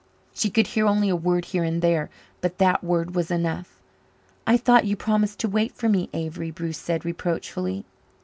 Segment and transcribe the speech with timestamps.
[0.33, 2.09] She could hear only a word here and there,
[2.41, 3.79] but that word was enough.
[4.47, 7.85] "I thought you promised to wait for me, Avery," Bruce said reproachfully.